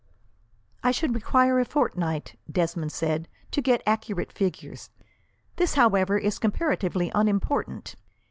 "I 0.81 0.89
should 0.89 1.13
require 1.13 1.59
a 1.59 1.63
fortnight," 1.63 2.35
Desmond 2.51 2.91
said, 2.91 3.27
"to 3.51 3.61
get 3.61 3.83
accurate 3.85 4.31
figures. 4.31 4.89
This, 5.57 5.75
however, 5.75 6.17
is 6.17 6.39
comparatively 6.39 7.11
unimportant. 7.13 7.95